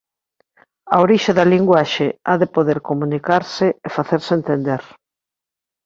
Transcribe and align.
A 0.95 0.95
Orixe 1.05 1.31
da 1.37 1.49
linguaxe 1.53 2.07
ha 2.27 2.33
de 2.41 2.47
poder 2.55 2.79
comunicarse 2.89 3.67
e 3.85 3.87
facerse 3.97 4.31
entender. 4.39 4.81